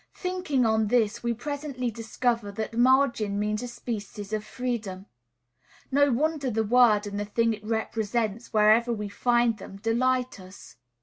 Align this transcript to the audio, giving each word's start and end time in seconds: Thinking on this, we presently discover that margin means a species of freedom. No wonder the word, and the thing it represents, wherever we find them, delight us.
Thinking 0.15 0.65
on 0.65 0.87
this, 0.87 1.21
we 1.21 1.31
presently 1.31 1.91
discover 1.91 2.51
that 2.53 2.75
margin 2.75 3.37
means 3.37 3.61
a 3.61 3.67
species 3.67 4.33
of 4.33 4.43
freedom. 4.43 5.05
No 5.91 6.11
wonder 6.11 6.49
the 6.49 6.63
word, 6.63 7.05
and 7.05 7.19
the 7.19 7.25
thing 7.25 7.53
it 7.53 7.63
represents, 7.63 8.51
wherever 8.51 8.91
we 8.91 9.09
find 9.09 9.59
them, 9.59 9.77
delight 9.77 10.39
us. 10.39 10.77